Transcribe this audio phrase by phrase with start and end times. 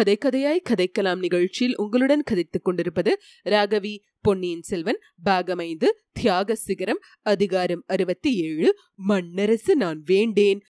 [0.00, 8.34] கதை கதையாய் கதைக்கலாம் நிகழ்ச்சியில் உங்களுடன் கதைத்துக் கொண்டிருப்பது ராகவி பொன்னியின் செல்வன் பாகமைந்து தியாக சிகரம் அதிகாரம் அறுபத்தி
[8.34, 8.76] ஏழு
[9.08, 10.62] மன்னரசு நான் வேண்டேன்.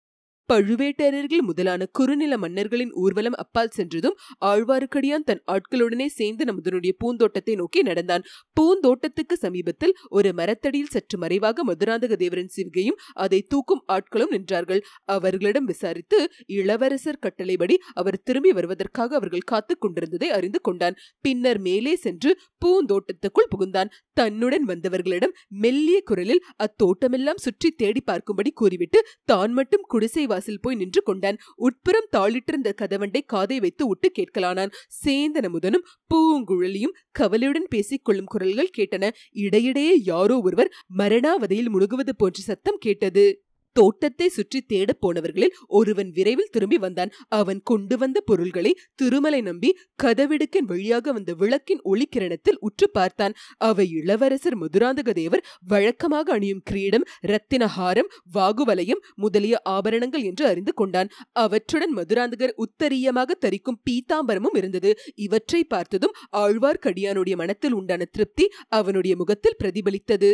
[0.50, 8.24] பழுவேட்டரர்கள் முதலான குறுநில மன்னர்களின் ஊர்வலம் அப்பால் சென்றதும் ஆழ்வார்க்கடியான் தன் ஆட்களுடனே சேர்ந்து நமதனுடைய பூந்தோட்டத்தை நோக்கி நடந்தான்.
[8.56, 14.82] பூந்தோட்டத்துக்கு சமீபத்தில் ஒரு மரத்தடியில் சற்று மறைவாக மதுராந்தக தேவரின் சிவிகையும் அதை தூக்கும் ஆட்களும் நின்றார்கள்.
[15.08, 20.98] அவர்களிடம் விசாரித்து இளவரசர் கட்டளைப்படி அவர் திரும்பி வருவதற்காக அவர்கள் காத்துக் கொண்டிருந்ததை அறிந்து கொண்டான்.
[21.20, 22.32] பின்னர் மேலே சென்று
[22.64, 23.92] பூந்தோட்டத்துக்குள் புகுந்தான்.
[24.12, 31.02] தன்னுடன் வந்தவர்களிடம் மெல்லிய குரலில் அத்தோட்டமெல்லாம் சுற்றி தேடி பார்க்கும்படி கூறிவிட்டு தான் மட்டும் குடிசை வாசல் போய் நின்று
[31.02, 31.38] கொண்டான்.
[31.56, 34.72] உட்புறம் தாளிட்டிருந்த கதவண்டை காதை வைத்து விட்டு கேட்கலானான்.
[35.04, 39.10] சேந்தன முதனும் பூங்குழலியும் கவலையுடன் பேசிக் கொள்ளும் குரல்கள் கேட்டன.
[39.30, 43.26] இடையிடையே யாரோ ஒருவர் மரணாவதையில் முழுகுவது போன்ற சத்தம் கேட்டது.
[43.72, 47.12] தோட்டத்தை சுற்றி தேடப் போனவர்களில் ஒருவன் விரைவில் திரும்பி வந்தான்.
[47.28, 49.70] அவன் கொண்டு வந்த பொருள்களை திருமலை நம்பி
[50.02, 53.36] கதவிடுக்கின் வழியாக வந்த விளக்கின் ஒளிக்கிரணத்தில் உற்று பார்த்தான்.
[53.58, 61.10] அவை இளவரசர் மதுராந்தக தேவர் வழக்கமாக அணியும் கிரீடம் ரத்தினஹாரம் வாகுவலயம் முதலிய ஆபரணங்கள் என்று அறிந்து கொண்டான்.
[61.32, 64.92] அவற்றுடன் மதுராந்தகர் உத்தரியமாக தரிக்கும் பீத்தாம்பரமும் இருந்தது.
[65.14, 70.30] இவற்றை பார்த்ததும் ஆழ்வார்க்கடியானுடைய மனத்தில் உண்டான திருப்தி அவனுடைய முகத்தில் பிரதிபலித்தது.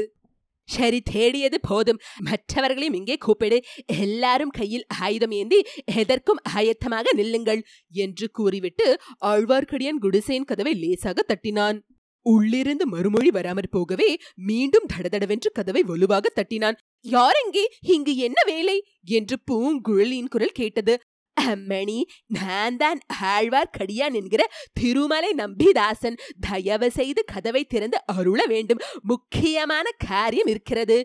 [0.69, 3.59] சரி தேடியது போதும் மற்றவர்களையும் இங்கே கூப்பிடு
[3.99, 5.59] எல்லாரும் கையில் ஆயுதம் ஏந்தி
[5.97, 7.63] எதற்கும் ஆயத்தமாக நில்லுங்கள்
[7.95, 8.87] என்று கூறிவிட்டு
[9.27, 11.79] ஆழ்வார்க்கடியான் குடிசையின் கதவை லேசாக தட்டினான்
[12.27, 14.09] உள்ளிருந்து மறுமொழி வராமற் போகவே
[14.43, 18.77] மீண்டும் தடதடவென்று கதவை வலுவாக தட்டினான் யாரெங்கே இங்கு என்ன வேலை
[19.11, 20.95] என்று பூங்குழலியின் குரல் கேட்டது
[21.37, 23.01] அம்மணி நான் தான்
[23.33, 24.43] ஆழ்வார் கடியான் என்கிற
[24.73, 26.21] திருமலை நம்பிதாசன்.
[26.41, 28.85] தயவு செய்து கதவை திறந்து அருள வேண்டும்.
[29.03, 30.99] முக்கியமான காரியம் இருக்கிறது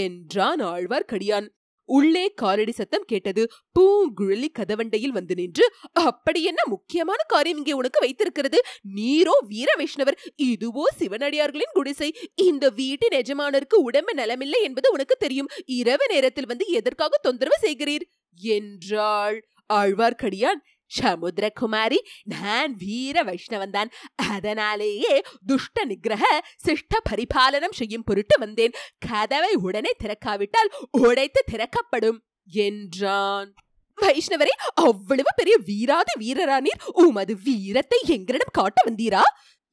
[0.00, 1.48] என்றான் ஆழ்வார்க்கடியான்
[1.88, 3.42] உள்ளே காலடி சத்தம் கேட்டது.
[3.76, 5.66] பூங்குழலி கதவண்டையில் வந்து நின்று
[6.02, 8.58] அப்படி என்ன முக்கியமான காரியம் இங்கே உனக்கு வைத்திருக்கிறது?
[8.94, 10.18] நீரோ வீர வைஷ்ணவர்
[10.48, 12.10] இதுவோ சிவனடியார்களின் குடிசை.
[12.34, 15.50] இந்த வீட்டின் எஜமானருக்கு உடம்பு நலமில்லை என்பது உனக்கு தெரியும்.
[15.64, 18.06] இரவு நேரத்தில் வந்து எதற்காக தொந்தரவு செய்கிறீர்?
[18.38, 19.38] என்றாள்
[19.72, 20.60] ஆழ்வார்க்கடியான்
[21.02, 23.90] சமுத்திரகுமாரி நான் வீர வைஷ்ணவன்தான்.
[24.16, 26.22] அதனாலேயே துஷ்ட நிகிரக
[26.66, 28.72] சிஷ்ட பரிபாலனம் செய்யும் பொருட்டு வந்தேன்.
[28.98, 33.54] கதவை உடனே திறக்காவிட்டால் உடைத்து திறக்கப்படும் என்றான்.
[33.98, 39.22] வைஷ்ணவரே அவ்வளவு பெரிய வீராதி வீரரானீர் உமது வீரத்தை எங்களிடம் காட்ட வந்தீரா?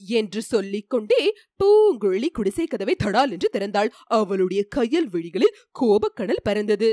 [0.01, 3.89] என்று சொல்லிக்கொண்டே பூங்குழலி குடிசை கதவை தடால் என்று திறந்தாள்.
[4.05, 6.89] அவளுடைய கையல் விழிகளில் கோபக்கடல் பறந்தது.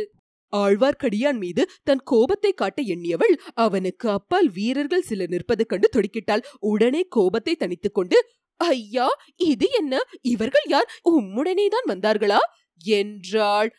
[0.52, 6.42] ஆழ்வார்க்கடியான் மீது தன் கோபத்தை காட்ட எண்ணியவள் அவனுக்கு அப்பால் வீரர்கள் சிலர் நிற்பது கண்டு துடிக்கிட்டாள்.
[6.62, 8.18] உடனே கோபத்தை தணித்துக் கொண்டு
[8.60, 9.06] ஐயா
[9.44, 9.94] இது என்ன?
[10.22, 10.90] இவர்கள் யார்?
[11.10, 12.40] உம்முடனே தான் வந்தார்களா?
[12.80, 13.70] என்றாள்.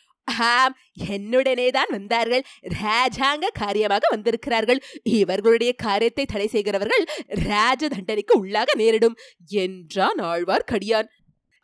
[0.48, 0.76] ஆம்
[1.10, 2.44] என்னுடனே தான் வந்தார்கள்.
[2.82, 4.80] ராஜாங்க காரியமாக வந்திருக்கிறார்கள்.
[5.18, 7.04] இவர்களுடைய காரியத்தை தடை செய்கிறவர்கள்
[7.48, 9.18] ராஜ தண்டனைக்கு உள்ளாக நேரிடும்
[9.58, 11.10] என்றான் ஆழ்வார் கடியான்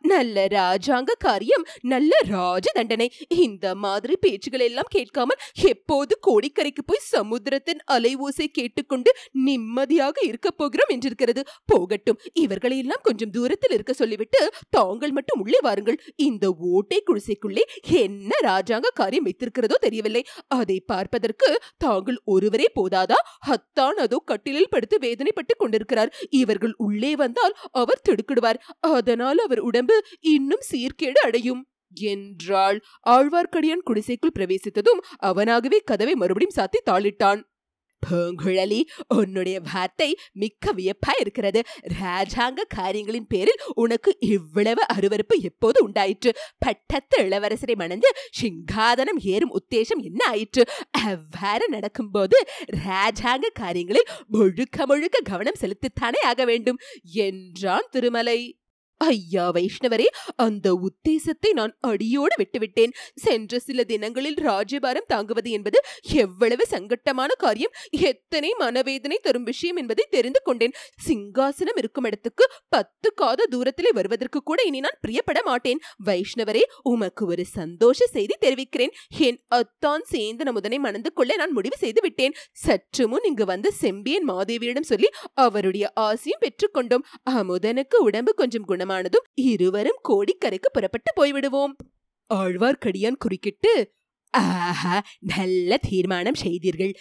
[0.04, 3.06] நல்ல ராஜாங்க காரியம் நல்ல ராஜ தண்டனை.
[3.46, 5.40] இந்த மாதிரி பேச்சுகள் எல்லாம் கேட்காமல்
[5.70, 9.10] எப்போது கோடிக்கரைக்கு போய் சமுத்திரத்தின் அலை ஓசை கேட்டுக்கொண்டு
[9.46, 11.42] நிம்மதியாக இருக்க போகிறோம் என்றிருக்கிறது.
[11.72, 14.40] போகட்டும் இவர்களை எல்லாம் கொஞ்சம் தூரத்தில் இருக்க சொல்லிவிட்டு
[14.78, 15.98] தாங்கள் மட்டும் உள்ளே வாருங்கள்.
[16.28, 17.64] இந்த ஓட்டை குடிசைக்குள்ளே
[18.02, 20.24] என்ன ராஜாங்க காரியம் வைத்திருக்கிறதோ தெரியவில்லை.
[20.58, 23.20] அதை பார்ப்பதற்கு தாங்கள் ஒருவரே போதாதா?
[23.48, 26.12] ஹத்தான் அதோ கட்டிலில் படுத்து வேதனைப்பட்டு கொண்டிருக்கிறார்.
[26.42, 28.60] இவர்கள் உள்ளே வந்தால் அவர் திடுக்கிடுவார்.
[28.94, 29.89] அதனால் அவர் உடம்பு
[30.20, 31.64] இன்னும் சீர்கேடு அடையும்.
[31.94, 32.84] என்றாள்.
[33.06, 37.48] ஆழ்வார்க்கடியான் குடிசைக்குள் பிரவேசித்ததும் அவனாகவே கதவை மறுபடியும் சாத்தி தாளிட்டான்.
[38.10, 41.62] பூங்குழலி உன்னுடைய வார்த்தை மிக்க வியப்பா இருக்கிறது.
[42.00, 46.36] ராஜாங்க காரியங்களின் பேரில் உனக்கு இவ்வளவு அருவருப்பு எப்போது உண்டாயிற்று?
[46.58, 48.08] பட்டத்து இளவரசரை மணந்து
[48.42, 50.64] சிங்காதனம் ஏறும் உத்தேசம் என்ன ஆயிற்று?
[50.90, 52.46] அவ்வாறு நடக்கும்போது
[52.86, 56.78] ராஜாங்க காரியங்களில் முழுக்க முழுக்க கவனம் செலுத்தித்தானே ஆக வேண்டும்?
[57.02, 58.58] என்றான் திருமலை.
[59.00, 60.06] ஐயா வைஷ்ணவரே
[60.36, 62.92] அந்த உத்தேசத்தை நான் அடியோடு விட்டுவிட்டேன்.
[63.14, 65.78] சென்ற சில தினங்களில் ராஜபாரம் தாங்குவது என்பது
[66.24, 67.74] எவ்வளவு சங்கட்டமான காரியம்.
[68.10, 70.76] எத்தனை மனவேதனை தரும் விஷயம் என்பதை தெரிந்து கொண்டேன்.
[71.06, 75.80] சிங்காசனம் இருக்கும் இடத்துக்கு பத்து காத தூரத்திலே வருவதற்கு கூட இனி நான் பிரியப்பட மாட்டேன்.
[76.06, 78.94] வைஷ்ணவரே உமக்கு ஒரு சந்தோஷ செய்தி தெரிவிக்கிறேன்.
[79.28, 82.36] என் அத்தான் சேந்தன முதனை மணந்து கொள்ள நான் முடிவு செய்து விட்டேன்.
[82.52, 85.10] சற்று முன் இங்கு வந்த செம்பியன் மாதேவியிடம் சொல்லி
[85.46, 87.06] அவருடைய ஆசையும் பெற்றுக்கொண்டோம்.
[87.30, 91.74] அமுதனுக்கு உடம்பு கொஞ்சம் குணம் குணமானதும் இருவரும் கோடிக்கரைக்கு புறப்பட்டு போய்விடுவோம்.
[92.34, 93.72] ஆழ்வார்க்கடியான் குறுக்கிட்டு
[94.34, 95.02] ஆஹா
[95.36, 96.92] நல்ல தீர்மானம் செய்தீர்கள்.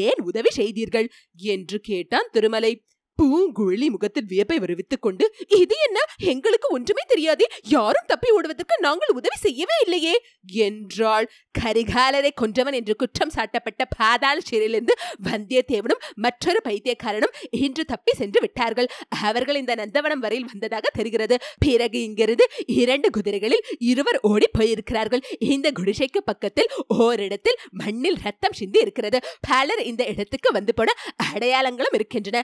[0.00, 1.08] ஏன் உதவி செய்தீர்கள்
[1.48, 2.72] என்று கேட்டான் திருமலை
[3.22, 6.00] பூங்குழலி முகத்தில் வியப்பை வருவித்துக் கொண்டு இது என்ன?
[6.16, 7.46] எங்களுக்கு ஒன்றுமே தெரியாது.
[7.62, 10.22] யாரும் தப்பி ஓடுவதற்கு நாங்கள் உதவி செய்யவே இல்லையே.
[10.52, 11.30] என்றாள்.
[11.58, 18.88] கரிகாலரை கொன்றவன் என்று குற்றம் சாட்டப்பட்ட பாதாள சிறையிலிருந்து வந்தியத்தேவனும் மற்றொரு பைத்தியக்காரனும் இன்று தப்பி சென்று விட்டார்கள்.
[19.20, 21.38] அவர்கள் இந்த நந்தவனம் வரையில் வந்ததாக தெரிகிறது.
[21.58, 25.22] பிறகு இங்கிருந்து இரண்டு குதிரைகளில் இருவர் ஓடி போயிருக்கிறார்கள்.
[25.38, 29.20] இந்த குடிசைக்கு பக்கத்தில் ஓரிடத்தில் மண்ணில் ரத்தம் சிந்தி இருக்கிறது.
[29.40, 30.92] பலர் இந்த இடத்துக்கு வந்து போன
[31.32, 32.42] அடையாளங்களும் இருக்கின்றன.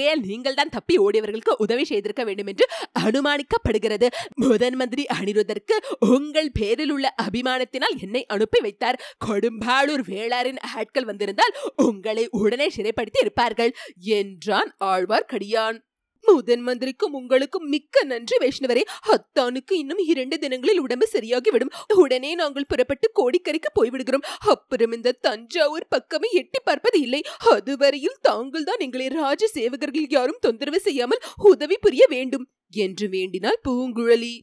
[0.00, 2.66] ஆகையால் நீங்கள் தான் தப்பி ஓடியவர்களுக்கு உதவி செய்திருக்க வேண்டும் என்று
[3.04, 4.06] அனுமானிக்கப்படுகிறது.
[4.44, 5.76] முதன் மந்திரி அனிருதற்கு
[6.14, 9.00] உங்கள் பேரில் உள்ள அபிமானத்தினால் என்னை அனுப்பி வைத்தார்.
[9.26, 11.54] கொடும்பாளூர் வேளாரின் ஆட்கள் வந்திருந்தால்
[11.88, 13.74] உங்களை உடனே சிறைப்படுத்தி இருப்பார்கள்
[14.18, 15.78] என்றான் ஆழ்வார்க்கடியான்.
[16.24, 18.82] முதன் மந்திரிக்கும் உங்களுக்கும் மிக்க நன்றி வைஷ்ணவரே.
[19.14, 21.72] அத்தானுக்கு இன்னும் இரண்டு தினங்களில் உடம்பு சரியாகிவிடும்.
[21.94, 24.26] உடனே நாங்கள் புறப்பட்டு கோடிக்கரைக்கு போய்விடுகிறோம்.
[24.46, 30.80] அப்புறம் இந்த தஞ்சாவூர் பக்கமே எட்டி பார்ப்பது இல்லை அதுவரையில் தாங்கள் தான் எங்களை ராஜ சேவகர்கள் யாரும் தொந்தரவு
[30.80, 34.34] செய்யாமல் உதவி புரிய வேண்டும் என்று வேண்டினாள் பூங்குழலி.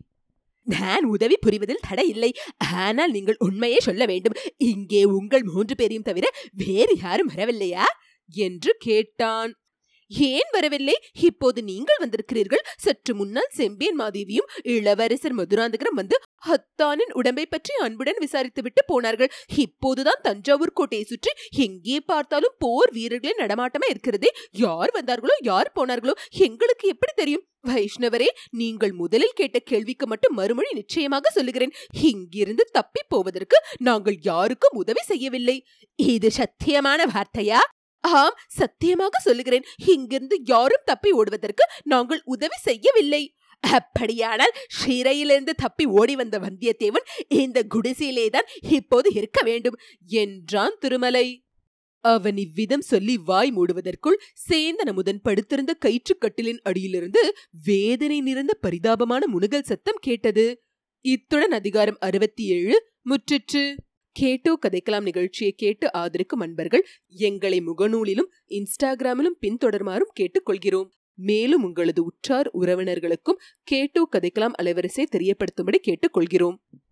[0.63, 2.31] நான் உதவி புரிவதில் தடை இல்லை.
[2.74, 4.35] ஆனால் நீங்கள் உண்மையே சொல்ல வேண்டும்.
[4.57, 7.85] இங்கே உங்கள் மூன்று பேரையும் தவிர வேறு யாரும் வரவில்லையா?
[8.29, 9.51] என்று கேட்டான்.
[10.12, 10.95] ஏன் வரவில்லை?
[11.21, 12.63] இப்போது நீங்கள் வந்திருக்கிறீர்கள்.
[12.77, 16.18] சற்று முன்னால் செம்பியன் மாதேவியும் இளவரசர் மதுராந்தகரும் வந்து
[16.48, 19.31] ஹத்தானின் உடம்பை பற்றி அன்புடன் விசாரித்துவிட்டு போனார்கள்.
[19.65, 21.33] இப்போதுதான் தஞ்சாவூர் கோட்டையை சுற்றி
[21.65, 24.31] எங்கே பார்த்தாலும் போர் வீரர்களின் நடமாட்டமா இருக்கிறதே.
[24.51, 26.15] யார் வந்தார்களோ யார் போனார்களோ
[26.48, 27.45] எங்களுக்கு எப்படி தெரியும்?
[27.68, 28.27] வைஷ்ணவரே
[28.60, 31.74] நீங்கள் முதலில் கேட்ட கேள்விக்கு மட்டும் மறுமொழி நிச்சயமாக சொல்லுகிறேன்.
[32.01, 35.57] இங்கிருந்து தப்பி போவதற்கு நாங்கள் யாருக்கும் உதவி செய்யவில்லை.
[36.00, 37.62] இது சத்தியமான வார்த்தையா?
[38.00, 39.63] ஆம் சத்தியமாக சொல்லுகிறேன்.
[39.86, 43.36] இங்கிருந்து யாரும் தப்பி ஓடுவதற்கு நாங்கள் உதவி செய்யவில்லை.
[43.60, 51.42] அப்படியானால் சிறையிலிருந்து தப்பி ஓடி வந்த வந்தியத்தேவன் இந்த குடிசையிலேதான் இப்போது இருக்க வேண்டும் என்றான் திருமலை.
[52.00, 57.36] அவன் இவ்விதம் சொல்லி வாய் மூடுவதற்குள் சேந்தன் அமுதன் படுத்திருந்த கயிற்றுக்கட்டிலின் அடியிலிருந்து
[57.66, 60.63] வேதனை நிறைந்த பரிதாபமான முனுகல் சத்தம் கேட்டது.
[61.01, 63.75] இத்துடன் அதிகாரம் அறுபத்தி ஏழு முற்றிற்று.
[64.19, 70.89] கேட்டோ கதைக்கலாம் நிகழ்ச்சியை கேட்டு ஆதரிக்கும் அன்பர்கள் எங்களை முகநூலிலும் இன்ஸ்டாகிராமிலும் பின்தொடருமாறும் கேட்டுக்கொள்கிறோம்.
[71.19, 76.57] மேலும் உங்களது உற்றார் உறவினர்களுக்கும் கேட்டோ கதைக்கலாம் அலைவரிசை தெரியப்படுத்தும்படி கேட்டுக்கொள்கிறோம்.